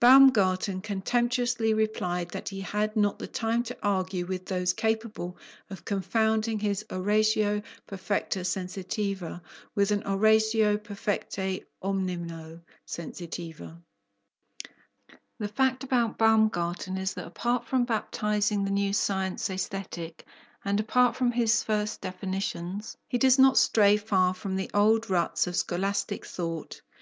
Baumgarten 0.00 0.80
contemptuously 0.80 1.74
replied 1.74 2.30
that 2.30 2.48
he 2.48 2.62
had 2.62 2.96
not 2.96 3.18
the 3.18 3.26
time 3.26 3.62
to 3.64 3.76
argue 3.82 4.24
with 4.24 4.46
those 4.46 4.72
capable 4.72 5.36
of 5.68 5.84
confounding 5.84 6.58
his 6.58 6.86
oratio 6.90 7.60
perfecta 7.86 8.40
sensitiva 8.44 9.42
with 9.74 9.90
an 9.90 10.02
oratio 10.06 10.78
perfecte 10.78 11.66
(omnino!) 11.82 12.62
sensitiva. 12.88 13.78
The 15.38 15.48
fact 15.48 15.84
about 15.84 16.16
Baumgarten 16.16 16.96
is 16.96 17.12
that 17.12 17.26
apart 17.26 17.66
from 17.66 17.84
baptizing 17.84 18.64
the 18.64 18.70
new 18.70 18.94
science 18.94 19.50
Aesthetic, 19.50 20.24
and 20.64 20.80
apart 20.80 21.14
from 21.14 21.30
his 21.32 21.62
first 21.62 22.00
definitions, 22.00 22.96
he 23.06 23.18
does 23.18 23.38
not 23.38 23.58
stray 23.58 23.98
far 23.98 24.32
from 24.32 24.56
the 24.56 24.70
old 24.72 25.10
ruts 25.10 25.46
of 25.46 25.54
scholastic 25.54 26.24
thought. 26.24 26.80